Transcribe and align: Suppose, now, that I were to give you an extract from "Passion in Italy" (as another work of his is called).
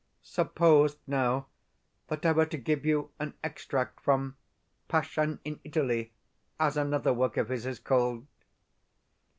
Suppose, 0.23 0.97
now, 1.05 1.45
that 2.07 2.25
I 2.25 2.31
were 2.31 2.47
to 2.47 2.57
give 2.57 2.87
you 2.87 3.11
an 3.19 3.35
extract 3.43 3.99
from 4.01 4.35
"Passion 4.87 5.39
in 5.45 5.59
Italy" 5.63 6.11
(as 6.59 6.75
another 6.75 7.13
work 7.13 7.37
of 7.37 7.49
his 7.49 7.67
is 7.67 7.77
called). 7.79 8.25